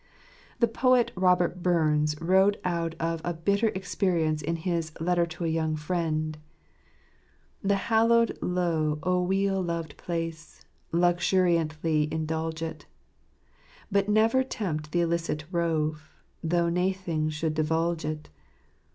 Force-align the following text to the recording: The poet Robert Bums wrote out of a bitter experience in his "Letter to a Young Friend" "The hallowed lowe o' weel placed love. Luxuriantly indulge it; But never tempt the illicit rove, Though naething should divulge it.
The 0.59 0.67
poet 0.67 1.11
Robert 1.15 1.61
Bums 1.61 2.19
wrote 2.19 2.57
out 2.63 2.95
of 2.99 3.21
a 3.23 3.35
bitter 3.35 3.67
experience 3.75 4.41
in 4.41 4.55
his 4.55 4.91
"Letter 4.99 5.27
to 5.27 5.45
a 5.45 5.47
Young 5.47 5.75
Friend" 5.75 6.39
"The 7.71 7.75
hallowed 7.75 8.35
lowe 8.41 8.97
o' 9.03 9.21
weel 9.21 9.63
placed 9.97 10.65
love. 10.91 11.01
Luxuriantly 11.17 12.11
indulge 12.11 12.63
it; 12.63 12.87
But 13.91 14.09
never 14.09 14.43
tempt 14.43 14.91
the 14.91 15.01
illicit 15.01 15.43
rove, 15.51 16.09
Though 16.43 16.69
naething 16.69 17.29
should 17.29 17.53
divulge 17.53 18.03
it. 18.03 18.31